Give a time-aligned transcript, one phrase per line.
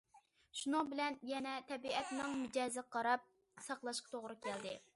[0.59, 3.29] شۇنىڭ بىلەن يەنە تەبىئەتنىڭ مىجەزىگە قاراپ
[3.67, 4.75] ساقلاشقا توغرا كەلدى.